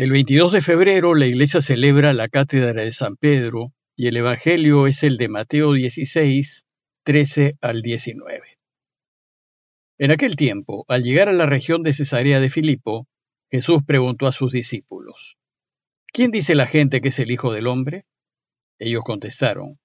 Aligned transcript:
El 0.00 0.12
22 0.12 0.52
de 0.52 0.62
febrero 0.62 1.16
la 1.16 1.26
iglesia 1.26 1.60
celebra 1.60 2.12
la 2.12 2.28
cátedra 2.28 2.84
de 2.84 2.92
San 2.92 3.16
Pedro 3.16 3.72
y 3.96 4.06
el 4.06 4.16
Evangelio 4.16 4.86
es 4.86 5.02
el 5.02 5.16
de 5.16 5.26
Mateo 5.26 5.72
16, 5.72 6.64
13 7.02 7.56
al 7.60 7.82
19. 7.82 8.58
En 9.98 10.12
aquel 10.12 10.36
tiempo, 10.36 10.84
al 10.86 11.02
llegar 11.02 11.28
a 11.28 11.32
la 11.32 11.46
región 11.46 11.82
de 11.82 11.92
Cesarea 11.92 12.38
de 12.38 12.48
Filipo, 12.48 13.08
Jesús 13.50 13.82
preguntó 13.84 14.28
a 14.28 14.32
sus 14.32 14.52
discípulos, 14.52 15.36
¿Quién 16.12 16.30
dice 16.30 16.54
la 16.54 16.68
gente 16.68 17.00
que 17.00 17.08
es 17.08 17.18
el 17.18 17.32
Hijo 17.32 17.52
del 17.52 17.66
Hombre? 17.66 18.06
Ellos 18.78 19.02
contestaron, 19.02 19.80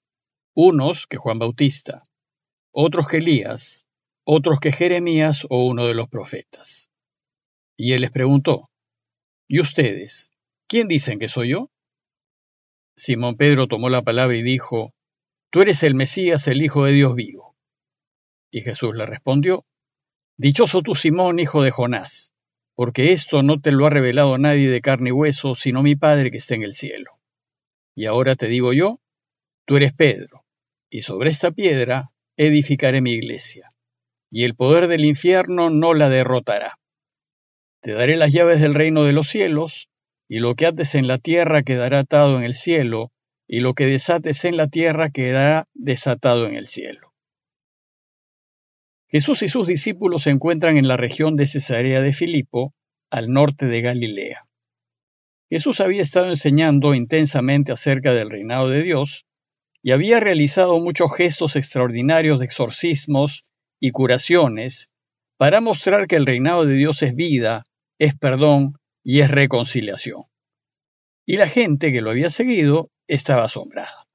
unos 0.53 1.07
que 1.07 1.17
Juan 1.17 1.39
Bautista, 1.39 2.03
otros 2.71 3.07
que 3.07 3.17
Elías, 3.17 3.87
otros 4.23 4.59
que 4.59 4.73
Jeremías 4.73 5.47
o 5.49 5.65
uno 5.65 5.87
de 5.87 5.95
los 5.95 6.07
profetas. 6.07 6.91
Y 7.75 7.93
él 7.93 8.01
les 8.01 8.11
preguntó, 8.11 8.69
¿Y 9.53 9.59
ustedes? 9.59 10.31
¿Quién 10.67 10.87
dicen 10.87 11.19
que 11.19 11.29
soy 11.29 11.49
yo? 11.49 11.69
Simón 12.97 13.37
Pedro 13.37 13.67
tomó 13.67 13.87
la 13.87 14.01
palabra 14.01 14.35
y 14.35 14.41
dijo, 14.41 14.95
Tú 15.51 15.61
eres 15.61 15.83
el 15.83 15.93
Mesías, 15.93 16.47
el 16.47 16.63
Hijo 16.63 16.85
de 16.85 16.93
Dios 16.93 17.13
vivo. 17.13 17.55
Y 18.49 18.61
Jesús 18.61 18.95
le 18.95 19.05
respondió, 19.05 19.63
Dichoso 20.37 20.81
tú, 20.81 20.95
Simón, 20.95 21.37
hijo 21.37 21.61
de 21.61 21.69
Jonás, 21.69 22.33
porque 22.73 23.11
esto 23.11 23.43
no 23.43 23.61
te 23.61 23.71
lo 23.71 23.85
ha 23.85 23.91
revelado 23.91 24.39
nadie 24.39 24.71
de 24.71 24.81
carne 24.81 25.09
y 25.09 25.11
hueso, 25.11 25.53
sino 25.53 25.83
mi 25.83 25.95
Padre 25.95 26.31
que 26.31 26.37
está 26.37 26.55
en 26.55 26.63
el 26.63 26.73
cielo. 26.73 27.19
Y 27.93 28.07
ahora 28.07 28.35
te 28.35 28.47
digo 28.47 28.73
yo, 28.73 29.01
tú 29.65 29.75
eres 29.75 29.93
Pedro, 29.93 30.45
y 30.89 31.03
sobre 31.03 31.29
esta 31.29 31.51
piedra 31.51 32.09
edificaré 32.37 33.01
mi 33.01 33.11
iglesia, 33.11 33.71
y 34.31 34.45
el 34.45 34.55
poder 34.55 34.87
del 34.87 35.05
infierno 35.05 35.69
no 35.69 35.93
la 35.93 36.09
derrotará. 36.09 36.79
Te 37.83 37.91
daré 37.91 38.15
las 38.15 38.31
llaves 38.31 38.61
del 38.61 38.75
reino 38.75 39.03
de 39.03 39.11
los 39.11 39.27
cielos, 39.27 39.89
y 40.29 40.39
lo 40.39 40.55
que 40.55 40.67
ates 40.67 40.95
en 40.95 41.05
la 41.05 41.17
tierra 41.17 41.63
quedará 41.63 41.99
atado 41.99 42.37
en 42.37 42.45
el 42.45 42.55
cielo, 42.55 43.11
y 43.45 43.59
lo 43.59 43.73
que 43.73 43.85
desates 43.85 44.45
en 44.45 44.55
la 44.55 44.69
tierra 44.69 45.09
quedará 45.09 45.67
desatado 45.73 46.47
en 46.47 46.55
el 46.55 46.69
cielo. 46.69 47.13
Jesús 49.09 49.43
y 49.43 49.49
sus 49.49 49.67
discípulos 49.67 50.23
se 50.23 50.29
encuentran 50.29 50.77
en 50.77 50.87
la 50.87 50.95
región 50.95 51.35
de 51.35 51.45
Cesarea 51.45 51.99
de 51.99 52.13
Filipo, 52.13 52.73
al 53.11 53.33
norte 53.33 53.65
de 53.65 53.81
Galilea. 53.81 54.47
Jesús 55.49 55.81
había 55.81 56.03
estado 56.03 56.29
enseñando 56.29 56.95
intensamente 56.95 57.73
acerca 57.73 58.13
del 58.13 58.29
reinado 58.29 58.69
de 58.69 58.81
Dios 58.81 59.25
y 59.81 59.91
había 59.91 60.21
realizado 60.21 60.79
muchos 60.79 61.13
gestos 61.17 61.57
extraordinarios 61.57 62.39
de 62.39 62.45
exorcismos 62.45 63.45
y 63.81 63.91
curaciones 63.91 64.89
para 65.37 65.59
mostrar 65.59 66.07
que 66.07 66.15
el 66.15 66.25
reinado 66.25 66.65
de 66.65 66.75
Dios 66.75 67.03
es 67.03 67.13
vida 67.13 67.65
es 68.03 68.15
perdón 68.15 68.77
y 69.03 69.21
es 69.21 69.31
reconciliación. 69.31 70.23
Y 71.25 71.37
la 71.37 71.47
gente 71.47 71.91
que 71.91 72.01
lo 72.01 72.09
había 72.09 72.29
seguido 72.29 72.89
estaba 73.07 73.45
asombrada. 73.45 74.07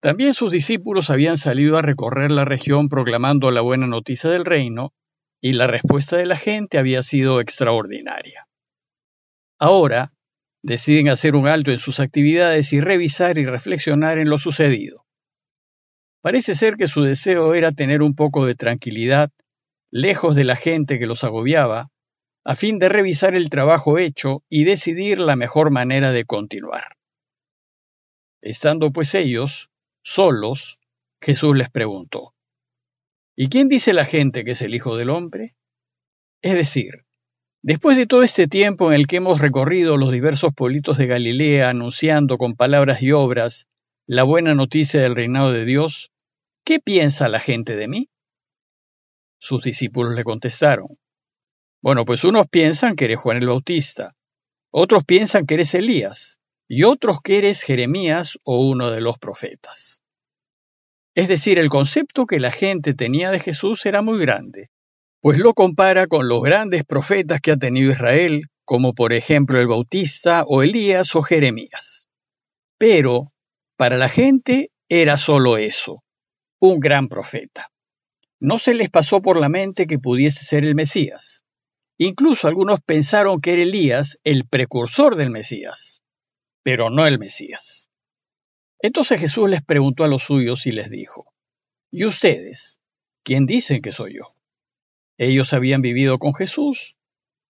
También 0.00 0.34
sus 0.34 0.52
discípulos 0.52 1.10
habían 1.10 1.36
salido 1.36 1.78
a 1.78 1.82
recorrer 1.82 2.30
la 2.30 2.44
región 2.44 2.88
proclamando 2.88 3.50
la 3.50 3.62
buena 3.62 3.86
noticia 3.86 4.30
del 4.30 4.44
reino, 4.44 4.92
y 5.40 5.52
la 5.52 5.66
respuesta 5.66 6.16
de 6.16 6.26
la 6.26 6.36
gente 6.36 6.78
había 6.78 7.02
sido 7.02 7.40
extraordinaria. 7.40 8.46
Ahora, 9.58 10.12
deciden 10.62 11.08
hacer 11.08 11.36
un 11.36 11.46
alto 11.46 11.70
en 11.70 11.78
sus 11.78 12.00
actividades 12.00 12.72
y 12.72 12.80
revisar 12.80 13.36
y 13.36 13.44
reflexionar 13.44 14.16
en 14.18 14.30
lo 14.30 14.38
sucedido. 14.38 15.04
Parece 16.22 16.54
ser 16.54 16.76
que 16.76 16.88
su 16.88 17.02
deseo 17.02 17.52
era 17.52 17.72
tener 17.72 18.00
un 18.00 18.14
poco 18.14 18.46
de 18.46 18.54
tranquilidad, 18.54 19.30
lejos 19.90 20.34
de 20.34 20.44
la 20.44 20.56
gente 20.56 20.98
que 20.98 21.06
los 21.06 21.24
agobiaba, 21.24 21.90
a 22.44 22.56
fin 22.56 22.78
de 22.78 22.88
revisar 22.88 23.34
el 23.34 23.48
trabajo 23.48 23.98
hecho 23.98 24.42
y 24.48 24.64
decidir 24.64 25.18
la 25.18 25.34
mejor 25.34 25.70
manera 25.70 26.12
de 26.12 26.24
continuar. 26.26 26.96
Estando 28.42 28.92
pues 28.92 29.14
ellos, 29.14 29.70
solos, 30.02 30.78
Jesús 31.20 31.56
les 31.56 31.70
preguntó, 31.70 32.34
¿Y 33.34 33.48
quién 33.48 33.68
dice 33.68 33.92
la 33.92 34.04
gente 34.04 34.44
que 34.44 34.52
es 34.52 34.62
el 34.62 34.74
Hijo 34.74 34.96
del 34.96 35.10
Hombre? 35.10 35.56
Es 36.42 36.54
decir, 36.54 37.06
después 37.62 37.96
de 37.96 38.06
todo 38.06 38.22
este 38.22 38.46
tiempo 38.46 38.92
en 38.92 39.00
el 39.00 39.06
que 39.06 39.16
hemos 39.16 39.40
recorrido 39.40 39.96
los 39.96 40.12
diversos 40.12 40.52
pueblitos 40.54 40.98
de 40.98 41.06
Galilea 41.06 41.70
anunciando 41.70 42.36
con 42.36 42.54
palabras 42.54 43.02
y 43.02 43.12
obras 43.12 43.66
la 44.06 44.22
buena 44.22 44.54
noticia 44.54 45.00
del 45.00 45.16
reinado 45.16 45.50
de 45.50 45.64
Dios, 45.64 46.12
¿qué 46.64 46.78
piensa 46.78 47.28
la 47.28 47.40
gente 47.40 47.74
de 47.74 47.88
mí? 47.88 48.10
Sus 49.40 49.64
discípulos 49.64 50.14
le 50.14 50.22
contestaron, 50.22 50.98
bueno, 51.84 52.06
pues 52.06 52.24
unos 52.24 52.48
piensan 52.48 52.96
que 52.96 53.04
eres 53.04 53.18
Juan 53.18 53.36
el 53.36 53.46
Bautista, 53.46 54.14
otros 54.70 55.04
piensan 55.04 55.44
que 55.44 55.52
eres 55.52 55.74
Elías, 55.74 56.40
y 56.66 56.84
otros 56.84 57.18
que 57.22 57.36
eres 57.36 57.60
Jeremías 57.60 58.38
o 58.42 58.66
uno 58.66 58.90
de 58.90 59.02
los 59.02 59.18
profetas. 59.18 60.00
Es 61.14 61.28
decir, 61.28 61.58
el 61.58 61.68
concepto 61.68 62.24
que 62.24 62.40
la 62.40 62.52
gente 62.52 62.94
tenía 62.94 63.30
de 63.30 63.38
Jesús 63.38 63.84
era 63.84 64.00
muy 64.00 64.18
grande, 64.18 64.70
pues 65.20 65.38
lo 65.38 65.52
compara 65.52 66.06
con 66.06 66.26
los 66.26 66.42
grandes 66.42 66.84
profetas 66.86 67.42
que 67.42 67.50
ha 67.50 67.58
tenido 67.58 67.92
Israel, 67.92 68.46
como 68.64 68.94
por 68.94 69.12
ejemplo 69.12 69.60
el 69.60 69.66
Bautista 69.66 70.44
o 70.46 70.62
Elías 70.62 71.14
o 71.14 71.20
Jeremías. 71.20 72.08
Pero, 72.78 73.34
para 73.76 73.98
la 73.98 74.08
gente 74.08 74.70
era 74.88 75.18
solo 75.18 75.58
eso, 75.58 76.02
un 76.60 76.80
gran 76.80 77.08
profeta. 77.08 77.68
No 78.40 78.58
se 78.58 78.72
les 78.72 78.88
pasó 78.88 79.20
por 79.20 79.38
la 79.38 79.50
mente 79.50 79.86
que 79.86 79.98
pudiese 79.98 80.46
ser 80.46 80.64
el 80.64 80.74
Mesías. 80.74 81.43
Incluso 81.98 82.48
algunos 82.48 82.80
pensaron 82.80 83.40
que 83.40 83.52
era 83.52 83.62
Elías 83.62 84.18
el 84.24 84.48
precursor 84.48 85.14
del 85.14 85.30
Mesías, 85.30 86.02
pero 86.64 86.90
no 86.90 87.06
el 87.06 87.18
Mesías. 87.18 87.88
Entonces 88.80 89.20
Jesús 89.20 89.48
les 89.48 89.62
preguntó 89.62 90.04
a 90.04 90.08
los 90.08 90.24
suyos 90.24 90.66
y 90.66 90.72
les 90.72 90.90
dijo, 90.90 91.32
¿Y 91.90 92.04
ustedes? 92.04 92.78
¿Quién 93.22 93.46
dicen 93.46 93.80
que 93.80 93.92
soy 93.92 94.16
yo? 94.16 94.34
Ellos 95.16 95.52
habían 95.52 95.82
vivido 95.82 96.18
con 96.18 96.34
Jesús, 96.34 96.96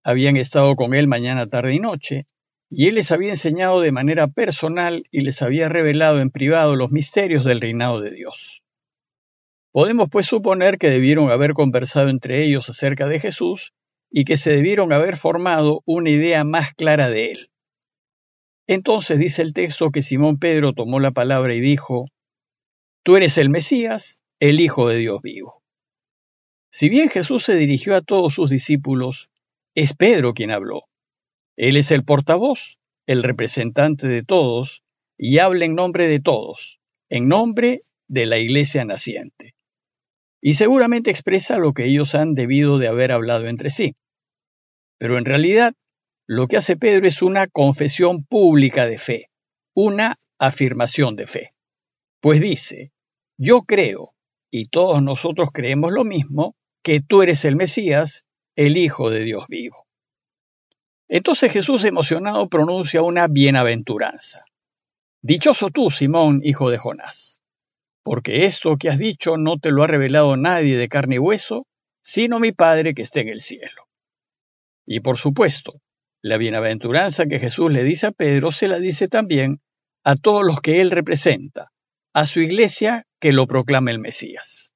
habían 0.03 0.35
estado 0.35 0.75
con 0.75 0.93
él 0.93 1.07
mañana, 1.07 1.47
tarde 1.47 1.73
y 1.73 1.79
noche, 1.79 2.27
y 2.69 2.87
él 2.87 2.95
les 2.95 3.11
había 3.11 3.29
enseñado 3.29 3.79
de 3.79 3.93
manera 3.93 4.27
personal 4.27 5.05
y 5.11 5.21
les 5.21 5.41
había 5.41 5.69
revelado 5.69 6.19
en 6.19 6.29
privado 6.29 6.75
los 6.75 6.91
misterios 6.91 7.45
del 7.45 7.61
reinado 7.61 8.01
de 8.01 8.11
Dios. 8.11 8.63
Podemos 9.71 10.09
pues 10.09 10.27
suponer 10.27 10.77
que 10.77 10.89
debieron 10.89 11.31
haber 11.31 11.53
conversado 11.53 12.09
entre 12.09 12.43
ellos 12.43 12.69
acerca 12.69 13.07
de 13.07 13.21
Jesús 13.21 13.73
y 14.15 14.25
que 14.25 14.37
se 14.37 14.51
debieron 14.51 14.93
haber 14.93 15.17
formado 15.17 15.81
una 15.85 16.11
idea 16.11 16.43
más 16.43 16.75
clara 16.75 17.09
de 17.09 17.31
él. 17.31 17.49
Entonces 18.67 19.17
dice 19.17 19.41
el 19.41 19.53
texto 19.53 19.89
que 19.89 20.03
Simón 20.03 20.37
Pedro 20.37 20.73
tomó 20.73 20.99
la 20.99 21.11
palabra 21.11 21.55
y 21.55 21.59
dijo, 21.59 22.05
Tú 23.03 23.17
eres 23.17 23.39
el 23.39 23.49
Mesías, 23.49 24.19
el 24.39 24.59
Hijo 24.59 24.87
de 24.87 24.97
Dios 24.97 25.19
vivo. 25.23 25.63
Si 26.71 26.89
bien 26.89 27.09
Jesús 27.09 27.43
se 27.43 27.55
dirigió 27.55 27.95
a 27.95 28.01
todos 28.01 28.35
sus 28.35 28.51
discípulos, 28.51 29.31
es 29.73 29.95
Pedro 29.95 30.33
quien 30.35 30.51
habló. 30.51 30.83
Él 31.57 31.75
es 31.75 31.89
el 31.89 32.05
portavoz, 32.05 32.77
el 33.07 33.23
representante 33.23 34.07
de 34.07 34.23
todos, 34.23 34.83
y 35.17 35.39
habla 35.39 35.65
en 35.65 35.73
nombre 35.73 36.07
de 36.07 36.19
todos, 36.19 36.79
en 37.09 37.27
nombre 37.27 37.81
de 38.07 38.27
la 38.27 38.37
iglesia 38.37 38.85
naciente. 38.85 39.55
Y 40.39 40.53
seguramente 40.53 41.09
expresa 41.09 41.57
lo 41.57 41.73
que 41.73 41.85
ellos 41.85 42.13
han 42.13 42.35
debido 42.35 42.77
de 42.77 42.87
haber 42.87 43.11
hablado 43.11 43.47
entre 43.47 43.71
sí. 43.71 43.95
Pero 44.97 45.17
en 45.17 45.25
realidad, 45.25 45.73
lo 46.27 46.47
que 46.47 46.57
hace 46.57 46.77
Pedro 46.77 47.07
es 47.07 47.21
una 47.21 47.47
confesión 47.47 48.23
pública 48.23 48.85
de 48.85 48.97
fe, 48.97 49.29
una 49.73 50.17
afirmación 50.39 51.15
de 51.15 51.27
fe. 51.27 51.53
Pues 52.21 52.39
dice, 52.39 52.91
yo 53.37 53.63
creo, 53.63 54.13
y 54.49 54.67
todos 54.67 55.01
nosotros 55.01 55.49
creemos 55.51 55.91
lo 55.91 56.03
mismo, 56.03 56.55
que 56.83 57.01
tú 57.01 57.21
eres 57.21 57.43
el 57.45 57.55
Mesías, 57.55 58.25
el 58.55 58.77
Hijo 58.77 59.09
de 59.09 59.21
Dios 59.21 59.45
vivo. 59.47 59.87
Entonces 61.07 61.51
Jesús 61.51 61.83
emocionado 61.83 62.47
pronuncia 62.49 63.01
una 63.01 63.27
bienaventuranza. 63.27 64.45
Dichoso 65.21 65.69
tú, 65.69 65.91
Simón, 65.91 66.41
hijo 66.43 66.69
de 66.69 66.77
Jonás, 66.77 67.41
porque 68.03 68.45
esto 68.45 68.77
que 68.77 68.89
has 68.89 68.97
dicho 68.97 69.37
no 69.37 69.57
te 69.57 69.71
lo 69.71 69.83
ha 69.83 69.87
revelado 69.87 70.35
nadie 70.37 70.77
de 70.77 70.89
carne 70.89 71.15
y 71.15 71.19
hueso, 71.19 71.65
sino 72.01 72.39
mi 72.39 72.51
Padre 72.51 72.93
que 72.93 73.03
está 73.03 73.21
en 73.21 73.29
el 73.29 73.41
cielo. 73.41 73.87
Y 74.85 74.99
por 74.99 75.17
supuesto, 75.17 75.81
la 76.21 76.37
bienaventuranza 76.37 77.25
que 77.25 77.39
Jesús 77.39 77.71
le 77.71 77.83
dice 77.83 78.07
a 78.07 78.11
Pedro 78.11 78.51
se 78.51 78.67
la 78.67 78.79
dice 78.79 79.07
también 79.07 79.59
a 80.03 80.15
todos 80.15 80.45
los 80.45 80.61
que 80.61 80.81
él 80.81 80.91
representa, 80.91 81.71
a 82.13 82.25
su 82.25 82.41
iglesia 82.41 83.05
que 83.19 83.31
lo 83.31 83.47
proclama 83.47 83.91
el 83.91 83.99
Mesías. 83.99 84.71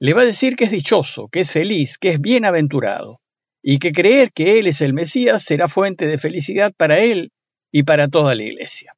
Le 0.00 0.14
va 0.14 0.22
a 0.22 0.26
decir 0.26 0.56
que 0.56 0.64
es 0.64 0.70
dichoso, 0.70 1.28
que 1.28 1.40
es 1.40 1.52
feliz, 1.52 1.98
que 1.98 2.10
es 2.10 2.20
bienaventurado, 2.20 3.20
y 3.62 3.78
que 3.78 3.92
creer 3.92 4.32
que 4.32 4.58
Él 4.58 4.66
es 4.68 4.80
el 4.80 4.94
Mesías 4.94 5.42
será 5.42 5.68
fuente 5.68 6.06
de 6.06 6.18
felicidad 6.18 6.72
para 6.76 7.00
Él 7.00 7.32
y 7.72 7.82
para 7.82 8.08
toda 8.08 8.34
la 8.34 8.44
iglesia. 8.44 8.94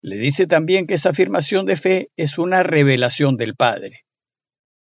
Le 0.00 0.16
dice 0.16 0.46
también 0.46 0.86
que 0.86 0.94
esa 0.94 1.10
afirmación 1.10 1.66
de 1.66 1.76
fe 1.76 2.10
es 2.16 2.38
una 2.38 2.62
revelación 2.62 3.36
del 3.36 3.56
Padre, 3.56 4.04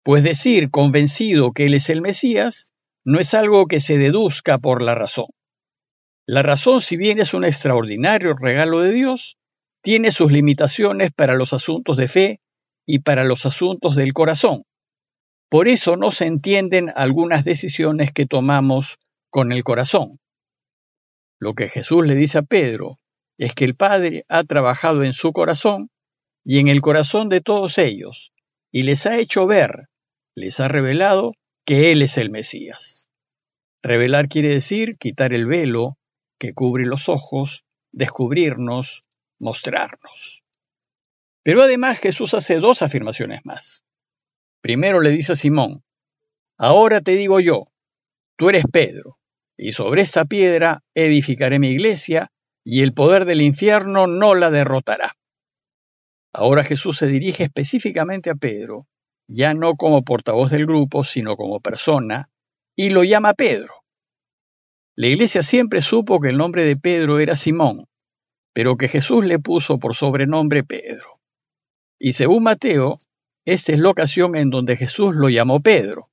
pues 0.03 0.23
decir 0.23 0.69
convencido 0.69 1.53
que 1.53 1.65
Él 1.65 1.73
es 1.73 1.89
el 1.89 2.01
Mesías 2.01 2.67
no 3.05 3.19
es 3.19 3.33
algo 3.35 3.67
que 3.67 3.79
se 3.79 3.97
deduzca 3.97 4.57
por 4.57 4.81
la 4.81 4.95
razón. 4.95 5.27
La 6.27 6.41
razón, 6.41 6.81
si 6.81 6.97
bien 6.97 7.19
es 7.19 7.35
un 7.35 7.45
extraordinario 7.45 8.33
regalo 8.33 8.81
de 8.81 8.91
Dios, 8.91 9.37
tiene 9.83 10.09
sus 10.09 10.31
limitaciones 10.31 11.11
para 11.11 11.35
los 11.35 11.53
asuntos 11.53 11.97
de 11.97 12.07
fe 12.07 12.41
y 12.87 12.99
para 12.99 13.23
los 13.23 13.45
asuntos 13.45 13.95
del 13.95 14.13
corazón. 14.13 14.63
Por 15.49 15.67
eso 15.67 15.95
no 15.95 16.09
se 16.09 16.25
entienden 16.25 16.91
algunas 16.95 17.45
decisiones 17.45 18.11
que 18.11 18.25
tomamos 18.25 18.97
con 19.29 19.51
el 19.51 19.63
corazón. 19.63 20.19
Lo 21.39 21.53
que 21.53 21.69
Jesús 21.69 22.03
le 22.05 22.15
dice 22.15 22.39
a 22.39 22.41
Pedro 22.41 22.99
es 23.37 23.53
que 23.53 23.65
el 23.65 23.75
Padre 23.75 24.25
ha 24.27 24.43
trabajado 24.45 25.03
en 25.03 25.13
su 25.13 25.31
corazón 25.31 25.89
y 26.43 26.57
en 26.57 26.67
el 26.69 26.81
corazón 26.81 27.29
de 27.29 27.41
todos 27.41 27.77
ellos, 27.77 28.31
y 28.71 28.83
les 28.83 29.05
ha 29.05 29.19
hecho 29.19 29.45
ver, 29.45 29.89
les 30.35 30.59
ha 30.59 30.67
revelado 30.67 31.33
que 31.65 31.91
Él 31.91 32.01
es 32.01 32.17
el 32.17 32.29
Mesías. 32.29 33.09
Revelar 33.81 34.29
quiere 34.29 34.49
decir 34.49 34.97
quitar 34.97 35.33
el 35.33 35.45
velo 35.45 35.97
que 36.39 36.53
cubre 36.53 36.85
los 36.85 37.09
ojos, 37.09 37.65
descubrirnos, 37.91 39.03
mostrarnos. 39.39 40.43
Pero 41.43 41.61
además 41.61 41.99
Jesús 41.99 42.33
hace 42.33 42.59
dos 42.59 42.81
afirmaciones 42.81 43.45
más. 43.45 43.83
Primero 44.61 45.01
le 45.01 45.11
dice 45.11 45.33
a 45.33 45.35
Simón, 45.35 45.83
ahora 46.57 47.01
te 47.01 47.11
digo 47.11 47.39
yo, 47.39 47.67
tú 48.37 48.49
eres 48.49 48.65
Pedro, 48.71 49.19
y 49.57 49.71
sobre 49.71 50.01
esta 50.01 50.25
piedra 50.25 50.83
edificaré 50.95 51.59
mi 51.59 51.69
iglesia, 51.69 52.31
y 52.63 52.81
el 52.81 52.93
poder 52.93 53.25
del 53.25 53.41
infierno 53.41 54.07
no 54.07 54.33
la 54.33 54.49
derrotará. 54.49 55.15
Ahora 56.33 56.63
Jesús 56.63 56.97
se 56.97 57.07
dirige 57.07 57.43
específicamente 57.43 58.31
a 58.31 58.35
Pedro, 58.35 58.87
ya 59.27 59.53
no 59.53 59.75
como 59.75 60.03
portavoz 60.03 60.51
del 60.51 60.65
grupo, 60.65 61.03
sino 61.03 61.35
como 61.35 61.59
persona, 61.59 62.29
y 62.75 62.89
lo 62.89 63.03
llama 63.03 63.33
Pedro. 63.33 63.73
La 64.95 65.07
iglesia 65.07 65.43
siempre 65.43 65.81
supo 65.81 66.19
que 66.19 66.29
el 66.29 66.37
nombre 66.37 66.63
de 66.63 66.77
Pedro 66.77 67.19
era 67.19 67.35
Simón, 67.35 67.87
pero 68.53 68.77
que 68.77 68.87
Jesús 68.87 69.25
le 69.25 69.39
puso 69.39 69.79
por 69.79 69.95
sobrenombre 69.95 70.63
Pedro. 70.63 71.19
Y 71.99 72.13
según 72.13 72.43
Mateo, 72.43 72.99
esta 73.45 73.73
es 73.73 73.79
la 73.79 73.89
ocasión 73.89 74.35
en 74.35 74.49
donde 74.49 74.77
Jesús 74.77 75.15
lo 75.15 75.29
llamó 75.29 75.61
Pedro. 75.61 76.09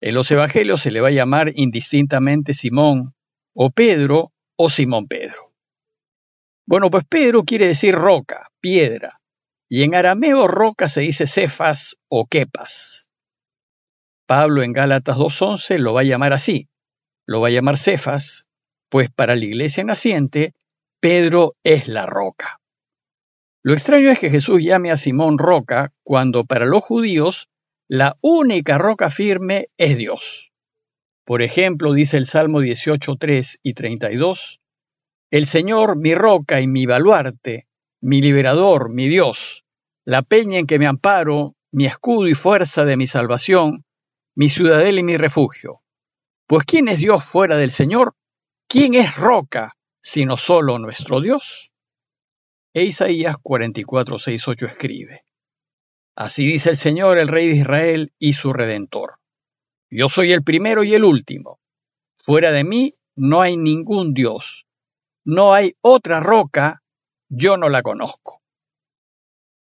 En 0.00 0.14
los 0.14 0.30
evangelios 0.30 0.80
se 0.80 0.90
le 0.90 1.00
va 1.00 1.08
a 1.08 1.12
llamar 1.12 1.52
indistintamente 1.54 2.54
Simón, 2.54 3.14
o 3.54 3.70
Pedro, 3.70 4.32
o 4.56 4.70
Simón 4.70 5.06
Pedro. 5.06 5.52
Bueno, 6.66 6.90
pues 6.90 7.04
Pedro 7.04 7.44
quiere 7.44 7.66
decir 7.66 7.94
roca, 7.94 8.50
piedra, 8.60 9.19
y 9.72 9.84
en 9.84 9.94
arameo 9.94 10.48
roca 10.48 10.88
se 10.88 11.02
dice 11.02 11.28
cefas 11.28 11.96
o 12.08 12.26
kepas. 12.26 13.08
Pablo 14.26 14.64
en 14.64 14.72
Gálatas 14.72 15.16
2.11 15.16 15.78
lo 15.78 15.94
va 15.94 16.00
a 16.00 16.04
llamar 16.04 16.32
así, 16.32 16.68
lo 17.24 17.40
va 17.40 17.48
a 17.48 17.52
llamar 17.52 17.78
cefas, 17.78 18.46
pues 18.88 19.10
para 19.10 19.36
la 19.36 19.44
iglesia 19.44 19.84
naciente, 19.84 20.54
Pedro 21.00 21.54
es 21.62 21.86
la 21.86 22.06
roca. 22.06 22.60
Lo 23.62 23.72
extraño 23.72 24.10
es 24.10 24.18
que 24.18 24.30
Jesús 24.30 24.60
llame 24.60 24.90
a 24.90 24.96
Simón 24.96 25.38
roca 25.38 25.92
cuando 26.02 26.44
para 26.44 26.66
los 26.66 26.82
judíos 26.82 27.48
la 27.88 28.16
única 28.22 28.76
roca 28.76 29.10
firme 29.10 29.68
es 29.78 29.96
Dios. 29.96 30.52
Por 31.24 31.42
ejemplo, 31.42 31.92
dice 31.92 32.16
el 32.16 32.26
Salmo 32.26 32.60
18, 32.60 33.16
3 33.16 33.60
y 33.62 33.74
32, 33.74 34.60
El 35.30 35.46
Señor 35.46 35.96
mi 35.96 36.16
roca 36.16 36.60
y 36.60 36.66
mi 36.66 36.86
baluarte, 36.86 37.68
mi 38.00 38.20
liberador, 38.20 38.90
mi 38.90 39.08
Dios, 39.08 39.64
la 40.04 40.22
peña 40.22 40.58
en 40.58 40.66
que 40.66 40.78
me 40.78 40.86
amparo, 40.86 41.56
mi 41.72 41.86
escudo 41.86 42.28
y 42.28 42.34
fuerza 42.34 42.84
de 42.84 42.96
mi 42.96 43.06
salvación, 43.06 43.84
mi 44.34 44.48
ciudadela 44.48 45.00
y 45.00 45.04
mi 45.04 45.16
refugio. 45.16 45.82
Pues 46.46 46.64
¿quién 46.64 46.88
es 46.88 46.98
Dios 46.98 47.24
fuera 47.24 47.56
del 47.56 47.70
Señor? 47.70 48.14
¿Quién 48.68 48.94
es 48.94 49.14
roca 49.16 49.76
sino 50.00 50.36
solo 50.36 50.78
nuestro 50.78 51.20
Dios? 51.20 51.72
E 52.72 52.84
Isaías 52.84 53.36
44, 53.42 54.18
6, 54.18 54.48
8 54.48 54.66
escribe, 54.66 55.24
Así 56.16 56.46
dice 56.46 56.70
el 56.70 56.76
Señor, 56.76 57.18
el 57.18 57.28
Rey 57.28 57.48
de 57.48 57.56
Israel 57.56 58.12
y 58.18 58.34
su 58.34 58.52
Redentor. 58.52 59.16
Yo 59.90 60.08
soy 60.08 60.32
el 60.32 60.42
primero 60.42 60.84
y 60.84 60.94
el 60.94 61.04
último. 61.04 61.60
Fuera 62.14 62.52
de 62.52 62.64
mí 62.64 62.94
no 63.16 63.40
hay 63.40 63.56
ningún 63.56 64.14
Dios. 64.14 64.66
No 65.24 65.52
hay 65.52 65.74
otra 65.80 66.20
roca, 66.20 66.79
yo 67.30 67.56
no 67.56 67.68
la 67.68 67.82
conozco. 67.82 68.42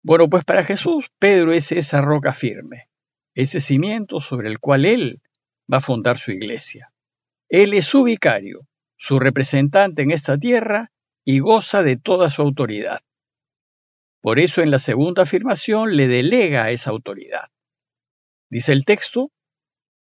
Bueno, 0.03 0.29
pues 0.29 0.45
para 0.45 0.65
Jesús, 0.65 1.11
Pedro 1.19 1.53
es 1.53 1.71
esa 1.71 2.01
roca 2.01 2.33
firme, 2.33 2.89
ese 3.35 3.61
cimiento 3.61 4.21
sobre 4.21 4.49
el 4.49 4.59
cual 4.59 4.87
Él 4.87 5.23
va 5.73 5.77
a 5.77 5.83
fundar 5.83 6.19
su 6.19 6.33
iglesia. 6.33 6.93
Él 7.49 7.75
es 7.75 7.85
su 7.85 8.03
vicario, 8.03 8.67
su 8.97 9.21
representante 9.21 10.03
en 10.03 10.11
esta 10.11 10.39
tierra 10.39 10.91
y 11.25 11.39
goza 11.39 11.83
de 11.83 11.99
toda 11.99 12.31
su 12.31 12.43
autoridad. 12.43 13.01
Por 14.23 14.39
eso 14.39 14.63
en 14.63 14.71
la 14.71 14.79
segunda 14.79 15.25
afirmación 15.25 15.95
le 15.95 16.09
delega 16.09 16.71
esa 16.71 16.91
autoridad. 16.91 17.51
Dice 18.49 18.73
el 18.73 18.85
texto, 18.85 19.31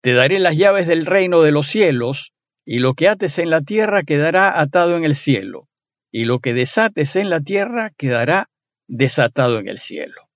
Te 0.03 0.13
daré 0.15 0.41
las 0.41 0.57
llaves 0.57 0.87
del 0.87 1.07
reino 1.07 1.43
de 1.43 1.53
los 1.53 1.69
cielos, 1.69 2.33
y 2.65 2.81
lo 2.81 2.95
que 2.95 3.09
ates 3.09 3.39
en 3.39 3.51
la 3.51 3.61
tierra 3.61 4.03
quedará 4.03 4.61
atado 4.61 4.97
en 4.97 5.05
el 5.05 5.15
cielo, 5.15 5.69
y 6.17 6.25
lo 6.25 6.39
que 6.39 6.55
desates 6.55 7.15
en 7.17 7.29
la 7.29 7.43
tierra 7.43 7.93
quedará 7.95 8.49
desatado 8.89 9.59
en 9.59 9.69
el 9.69 9.81
cielo. 9.81 10.31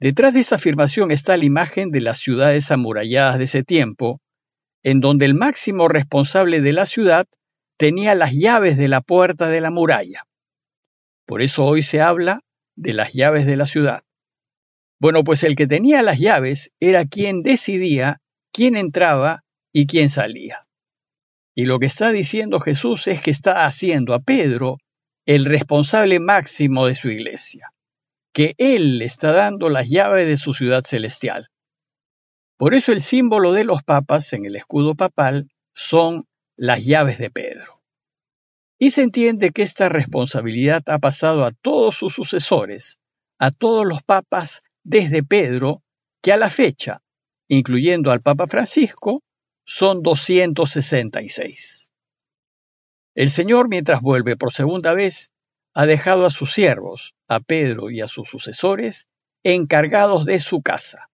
Detrás 0.00 0.34
de 0.34 0.40
esta 0.40 0.56
afirmación 0.56 1.12
está 1.12 1.36
la 1.36 1.44
imagen 1.44 1.92
de 1.92 2.00
las 2.00 2.18
ciudades 2.18 2.72
amuralladas 2.72 3.38
de 3.38 3.44
ese 3.44 3.62
tiempo, 3.62 4.20
en 4.82 4.98
donde 4.98 5.26
el 5.26 5.34
máximo 5.36 5.86
responsable 5.86 6.60
de 6.60 6.72
la 6.72 6.86
ciudad 6.86 7.28
tenía 7.76 8.16
las 8.16 8.32
llaves 8.32 8.76
de 8.76 8.88
la 8.88 9.00
puerta 9.00 9.48
de 9.48 9.60
la 9.60 9.70
muralla. 9.70 10.24
Por 11.24 11.40
eso 11.40 11.64
hoy 11.64 11.84
se 11.84 12.00
habla 12.00 12.40
de 12.74 12.94
las 12.94 13.12
llaves 13.12 13.46
de 13.46 13.56
la 13.56 13.68
ciudad. 13.68 14.02
Bueno, 14.98 15.22
pues 15.22 15.44
el 15.44 15.54
que 15.54 15.68
tenía 15.68 16.02
las 16.02 16.18
llaves 16.18 16.72
era 16.80 17.04
quien 17.04 17.42
decidía 17.44 18.22
quién 18.52 18.74
entraba 18.74 19.44
y 19.72 19.86
quién 19.86 20.08
salía. 20.08 20.63
Y 21.54 21.66
lo 21.66 21.78
que 21.78 21.86
está 21.86 22.10
diciendo 22.10 22.58
Jesús 22.58 23.06
es 23.06 23.20
que 23.20 23.30
está 23.30 23.66
haciendo 23.66 24.14
a 24.14 24.20
Pedro 24.20 24.78
el 25.24 25.44
responsable 25.44 26.18
máximo 26.18 26.86
de 26.86 26.96
su 26.96 27.08
iglesia, 27.10 27.72
que 28.32 28.54
él 28.58 28.98
le 28.98 29.04
está 29.04 29.32
dando 29.32 29.70
las 29.70 29.88
llaves 29.88 30.26
de 30.26 30.36
su 30.36 30.52
ciudad 30.52 30.82
celestial. 30.84 31.48
Por 32.56 32.74
eso 32.74 32.92
el 32.92 33.02
símbolo 33.02 33.52
de 33.52 33.64
los 33.64 33.82
papas 33.82 34.32
en 34.32 34.44
el 34.46 34.56
escudo 34.56 34.94
papal 34.94 35.48
son 35.74 36.24
las 36.56 36.84
llaves 36.84 37.18
de 37.18 37.30
Pedro. 37.30 37.82
Y 38.78 38.90
se 38.90 39.02
entiende 39.02 39.50
que 39.50 39.62
esta 39.62 39.88
responsabilidad 39.88 40.82
ha 40.86 40.98
pasado 40.98 41.44
a 41.44 41.52
todos 41.52 41.96
sus 41.96 42.14
sucesores, 42.14 42.98
a 43.38 43.50
todos 43.50 43.86
los 43.86 44.02
papas 44.02 44.62
desde 44.82 45.22
Pedro, 45.22 45.82
que 46.22 46.32
a 46.32 46.36
la 46.36 46.50
fecha, 46.50 47.02
incluyendo 47.48 48.10
al 48.10 48.20
Papa 48.20 48.46
Francisco, 48.46 49.22
son 49.64 50.02
266. 50.02 51.88
El 53.14 53.30
Señor, 53.30 53.68
mientras 53.68 54.00
vuelve 54.00 54.36
por 54.36 54.52
segunda 54.52 54.94
vez, 54.94 55.30
ha 55.74 55.86
dejado 55.86 56.26
a 56.26 56.30
sus 56.30 56.52
siervos, 56.52 57.14
a 57.28 57.40
Pedro 57.40 57.90
y 57.90 58.00
a 58.00 58.08
sus 58.08 58.28
sucesores, 58.28 59.08
encargados 59.42 60.24
de 60.24 60.40
su 60.40 60.62
casa. 60.62 61.10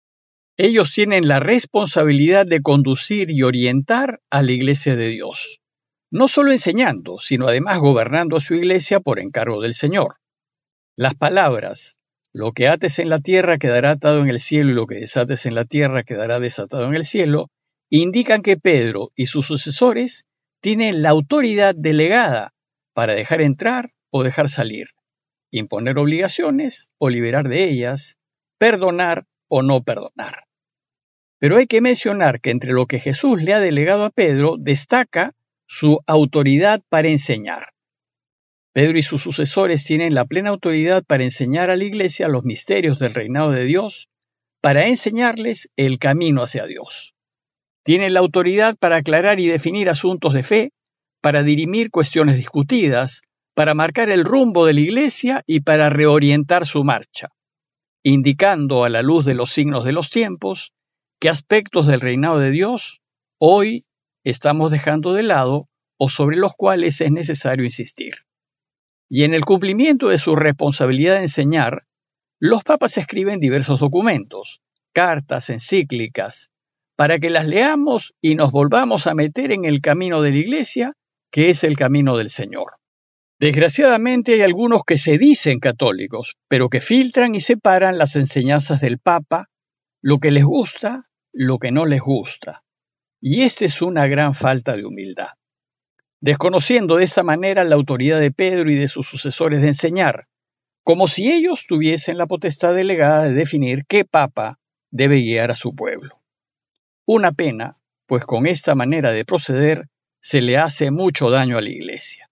Ellos 0.57 0.91
tienen 0.91 1.27
la 1.27 1.39
responsabilidad 1.39 2.45
de 2.45 2.61
conducir 2.61 3.29
y 3.29 3.43
orientar 3.43 4.21
a 4.31 4.41
la 4.41 4.51
iglesia 4.51 4.95
de 4.95 5.09
Dios, 5.09 5.61
no 6.09 6.27
solo 6.27 6.51
enseñando, 6.51 7.19
sino 7.19 7.47
además 7.47 7.79
gobernando 7.79 8.37
a 8.37 8.41
su 8.41 8.55
iglesia 8.55 8.99
por 8.99 9.19
encargo 9.19 9.61
del 9.61 9.75
Señor. 9.75 10.15
Las 10.95 11.13
palabras, 11.13 11.95
lo 12.33 12.53
que 12.53 12.67
ates 12.67 12.97
en 12.97 13.09
la 13.09 13.19
tierra 13.19 13.59
quedará 13.59 13.91
atado 13.91 14.19
en 14.21 14.29
el 14.29 14.39
cielo 14.39 14.71
y 14.71 14.73
lo 14.73 14.87
que 14.87 14.95
desates 14.95 15.45
en 15.45 15.53
la 15.53 15.65
tierra 15.65 16.03
quedará 16.03 16.39
desatado 16.39 16.87
en 16.87 16.95
el 16.95 17.05
cielo, 17.05 17.49
indican 17.89 18.41
que 18.41 18.57
Pedro 18.57 19.11
y 19.15 19.27
sus 19.27 19.45
sucesores 19.45 20.25
tienen 20.61 21.01
la 21.01 21.09
autoridad 21.09 21.75
delegada 21.75 22.53
para 22.93 23.13
dejar 23.13 23.41
entrar 23.41 23.93
o 24.09 24.23
dejar 24.23 24.49
salir, 24.49 24.87
imponer 25.51 25.97
obligaciones 25.97 26.87
o 26.97 27.09
liberar 27.09 27.47
de 27.47 27.69
ellas, 27.69 28.17
perdonar 28.57 29.25
o 29.47 29.61
no 29.61 29.83
perdonar. 29.83 30.45
Pero 31.39 31.57
hay 31.57 31.67
que 31.67 31.81
mencionar 31.81 32.41
que 32.41 32.49
entre 32.49 32.71
lo 32.71 32.87
que 32.87 32.99
Jesús 32.99 33.41
le 33.41 33.53
ha 33.53 33.59
delegado 33.59 34.03
a 34.03 34.09
Pedro 34.09 34.55
destaca 34.57 35.33
su 35.67 35.99
autoridad 36.07 36.81
para 36.89 37.09
enseñar. 37.09 37.73
Pedro 38.73 38.97
y 38.97 39.03
sus 39.03 39.21
sucesores 39.21 39.83
tienen 39.83 40.13
la 40.13 40.25
plena 40.25 40.49
autoridad 40.49 41.03
para 41.03 41.23
enseñar 41.23 41.69
a 41.69 41.75
la 41.75 41.83
iglesia 41.83 42.27
los 42.27 42.43
misterios 42.43 42.99
del 42.99 43.13
reinado 43.13 43.51
de 43.51 43.65
Dios, 43.65 44.09
para 44.61 44.87
enseñarles 44.87 45.69
el 45.77 45.99
camino 45.99 46.41
hacia 46.41 46.65
Dios. 46.65 47.16
Tienen 47.87 48.13
la 48.13 48.19
autoridad 48.19 48.75
para 48.77 48.97
aclarar 48.97 49.39
y 49.39 49.47
definir 49.47 49.89
asuntos 49.89 50.33
de 50.33 50.43
fe, 50.43 50.73
para 51.21 51.41
dirimir 51.41 51.89
cuestiones 51.89 52.35
discutidas, 52.35 53.21
para 53.55 53.75
marcar 53.75 54.09
el 54.09 54.25
rumbo 54.25 54.65
de 54.65 54.73
la 54.73 54.81
iglesia 54.81 55.41
y 55.47 55.61
para 55.61 55.89
reorientar 55.89 56.67
su 56.67 56.83
marcha, 56.83 57.29
indicando 58.03 58.83
a 58.83 58.89
la 58.89 59.01
luz 59.01 59.23
de 59.23 59.35
los 59.35 59.51
signos 59.51 59.85
de 59.85 59.93
los 59.93 60.09
tiempos 60.09 60.73
qué 61.21 61.29
aspectos 61.29 61.87
del 61.87 62.01
reinado 62.01 62.39
de 62.39 62.51
Dios 62.51 62.99
hoy 63.39 63.85
estamos 64.25 64.69
dejando 64.69 65.13
de 65.13 65.23
lado 65.23 65.69
o 65.97 66.09
sobre 66.09 66.35
los 66.35 66.55
cuales 66.57 66.99
es 66.99 67.11
necesario 67.13 67.63
insistir. 67.63 68.15
Y 69.07 69.23
en 69.23 69.33
el 69.33 69.45
cumplimiento 69.45 70.09
de 70.09 70.17
su 70.17 70.35
responsabilidad 70.35 71.15
de 71.15 71.21
enseñar, 71.21 71.87
los 72.37 72.65
papas 72.65 72.97
escriben 72.97 73.39
diversos 73.39 73.79
documentos, 73.79 74.59
cartas, 74.91 75.49
encíclicas, 75.49 76.51
para 76.97 77.19
que 77.19 77.29
las 77.29 77.45
leamos 77.45 78.15
y 78.21 78.35
nos 78.35 78.51
volvamos 78.51 79.05
a 79.05 79.13
meter 79.13 79.51
en 79.51 79.65
el 79.65 79.81
camino 79.81 80.21
de 80.23 80.31
la 80.31 80.37
Iglesia, 80.37 80.93
que 81.31 81.51
es 81.51 81.63
el 81.63 81.77
camino 81.77 82.17
del 82.17 82.31
Señor. 82.31 82.73
Desgraciadamente 83.39 84.33
hay 84.33 84.41
algunos 84.41 84.81
que 84.83 84.97
se 84.97 85.19
dicen 85.19 85.59
católicos, 85.59 86.37
pero 86.47 86.69
que 86.69 86.81
filtran 86.81 87.35
y 87.35 87.39
separan 87.39 87.99
las 87.99 88.15
enseñanzas 88.15 88.81
del 88.81 88.97
Papa, 88.97 89.47
lo 90.01 90.17
que 90.17 90.31
les 90.31 90.43
gusta, 90.43 91.07
lo 91.31 91.59
que 91.59 91.71
no 91.71 91.85
les 91.85 92.01
gusta. 92.01 92.63
Y 93.21 93.43
esta 93.43 93.65
es 93.65 93.83
una 93.83 94.07
gran 94.07 94.33
falta 94.33 94.75
de 94.75 94.85
humildad. 94.85 95.29
Desconociendo 96.19 96.95
de 96.95 97.03
esta 97.03 97.21
manera 97.21 97.63
la 97.63 97.75
autoridad 97.75 98.19
de 98.19 98.31
Pedro 98.31 98.71
y 98.71 98.75
de 98.75 98.87
sus 98.87 99.07
sucesores 99.07 99.61
de 99.61 99.67
enseñar, 99.67 100.25
como 100.83 101.07
si 101.07 101.31
ellos 101.31 101.65
tuviesen 101.67 102.17
la 102.17 102.25
potestad 102.25 102.73
delegada 102.73 103.25
de 103.25 103.33
definir 103.33 103.85
qué 103.87 104.03
Papa 104.03 104.57
debe 104.89 105.17
guiar 105.17 105.51
a 105.51 105.55
su 105.55 105.75
pueblo. 105.75 106.21
Una 107.09 107.31
pena, 107.31 107.77
pues 108.05 108.25
con 108.25 108.47
esta 108.47 108.75
manera 108.75 109.13
de 109.13 109.23
proceder 109.23 109.87
se 110.19 110.41
le 110.41 110.57
hace 110.57 110.91
mucho 110.91 111.29
daño 111.29 111.57
a 111.57 111.61
la 111.61 111.69
Iglesia. 111.69 112.29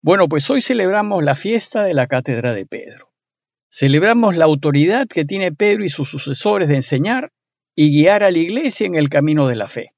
Bueno, 0.00 0.28
pues 0.28 0.48
hoy 0.48 0.62
celebramos 0.62 1.24
la 1.24 1.34
fiesta 1.34 1.82
de 1.82 1.92
la 1.92 2.06
Cátedra 2.06 2.54
de 2.54 2.66
Pedro. 2.66 3.10
Celebramos 3.68 4.36
la 4.36 4.44
autoridad 4.44 5.08
que 5.08 5.24
tiene 5.24 5.50
Pedro 5.50 5.84
y 5.84 5.88
sus 5.88 6.08
sucesores 6.08 6.68
de 6.68 6.76
enseñar 6.76 7.32
y 7.74 7.90
guiar 7.90 8.22
a 8.22 8.30
la 8.30 8.38
Iglesia 8.38 8.86
en 8.86 8.94
el 8.94 9.08
camino 9.08 9.48
de 9.48 9.56
la 9.56 9.66
fe. 9.66 9.92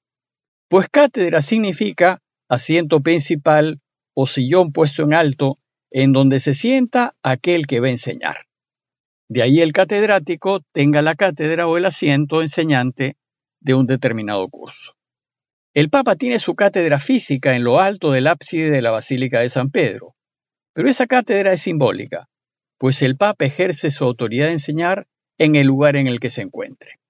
Pues 0.69 0.89
cátedra 0.89 1.43
significa 1.43 2.23
asiento 2.49 3.03
principal 3.03 3.81
o 4.15 4.27
sillón 4.27 4.73
puesto 4.73 5.03
en 5.03 5.13
alto 5.13 5.59
en 5.91 6.13
donde 6.13 6.41
se 6.41 6.55
sienta 6.55 7.15
aquel 7.23 7.67
que 7.67 7.81
va 7.81 7.89
a 7.89 7.91
enseñar. 7.91 8.47
De 9.29 9.43
ahí 9.43 9.61
el 9.61 9.75
catedrático 9.75 10.61
tenga 10.73 11.03
la 11.03 11.15
cátedra 11.15 11.67
o 11.67 11.77
el 11.77 11.85
asiento 11.85 12.41
enseñante 12.41 13.19
de 13.67 13.75
un 13.75 13.87
determinado 13.87 14.49
curso. 14.49 14.95
El 15.75 15.91
Papa 15.91 16.15
tiene 16.15 16.39
su 16.39 16.55
cátedra 16.55 17.01
física 17.01 17.57
en 17.57 17.65
lo 17.65 17.81
alto 17.81 18.13
del 18.13 18.29
ábside 18.29 18.71
de 18.71 18.81
la 18.81 18.93
Basílica 18.93 19.41
de 19.41 19.51
San 19.51 19.71
Pedro, 19.71 20.15
pero 20.73 20.89
esa 20.89 21.09
cátedra 21.09 21.53
es 21.53 21.63
simbólica, 21.63 22.29
pues 22.79 23.03
el 23.03 23.17
Papa 23.17 23.45
ejerce 23.45 23.91
su 23.91 24.05
autoridad 24.05 24.47
de 24.47 24.53
enseñar 24.53 25.09
en 25.37 25.57
el 25.57 25.67
lugar 25.67 25.97
en 25.97 26.07
el 26.07 26.21
que 26.21 26.31
se 26.31 26.43
encuentre. 26.43 27.01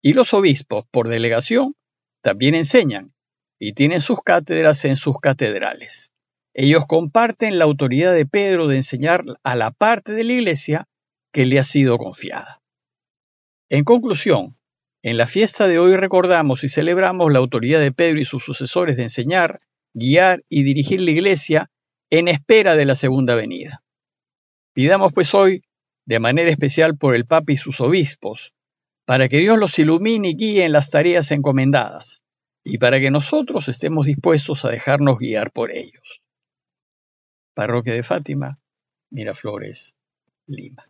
Y 0.00 0.14
los 0.14 0.32
obispos, 0.32 0.86
por 0.90 1.08
delegación, 1.08 1.74
también 2.22 2.54
enseñan 2.54 3.12
y 3.58 3.74
tienen 3.74 4.00
sus 4.00 4.20
cátedras 4.22 4.86
en 4.86 4.96
sus 4.96 5.20
catedrales. 5.20 6.14
Ellos 6.54 6.84
comparten 6.88 7.58
la 7.58 7.66
autoridad 7.66 8.14
de 8.14 8.24
Pedro 8.24 8.66
de 8.66 8.76
enseñar 8.76 9.24
a 9.42 9.56
la 9.56 9.72
parte 9.72 10.12
de 10.14 10.24
la 10.24 10.32
Iglesia 10.32 10.88
que 11.32 11.44
le 11.44 11.58
ha 11.58 11.64
sido 11.64 11.98
confiada. 11.98 12.62
En 13.68 13.84
conclusión, 13.84 14.57
en 15.02 15.16
la 15.16 15.26
fiesta 15.26 15.68
de 15.68 15.78
hoy 15.78 15.96
recordamos 15.96 16.64
y 16.64 16.68
celebramos 16.68 17.32
la 17.32 17.38
autoridad 17.38 17.80
de 17.80 17.92
Pedro 17.92 18.20
y 18.20 18.24
sus 18.24 18.44
sucesores 18.44 18.96
de 18.96 19.04
enseñar, 19.04 19.60
guiar 19.94 20.42
y 20.48 20.64
dirigir 20.64 21.00
la 21.00 21.12
Iglesia 21.12 21.70
en 22.10 22.28
espera 22.28 22.74
de 22.74 22.84
la 22.84 22.96
segunda 22.96 23.34
venida. 23.34 23.82
Pidamos 24.74 25.12
pues 25.12 25.34
hoy, 25.34 25.62
de 26.04 26.20
manera 26.20 26.50
especial 26.50 26.96
por 26.96 27.14
el 27.14 27.26
Papa 27.26 27.52
y 27.52 27.56
sus 27.56 27.80
obispos, 27.80 28.54
para 29.04 29.28
que 29.28 29.38
Dios 29.38 29.58
los 29.58 29.78
ilumine 29.78 30.30
y 30.30 30.36
guíe 30.36 30.64
en 30.64 30.72
las 30.72 30.90
tareas 30.90 31.30
encomendadas, 31.30 32.22
y 32.64 32.78
para 32.78 33.00
que 33.00 33.10
nosotros 33.10 33.68
estemos 33.68 34.06
dispuestos 34.06 34.64
a 34.64 34.70
dejarnos 34.70 35.18
guiar 35.18 35.52
por 35.52 35.70
ellos. 35.70 36.22
Parroquia 37.54 37.94
de 37.94 38.02
Fátima, 38.02 38.58
Miraflores, 39.10 39.96
Lima. 40.46 40.88